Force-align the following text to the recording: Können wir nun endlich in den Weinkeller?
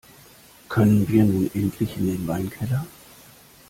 Können 0.67 1.07
wir 1.09 1.25
nun 1.25 1.51
endlich 1.53 1.95
in 1.97 2.07
den 2.07 2.27
Weinkeller? 2.27 2.87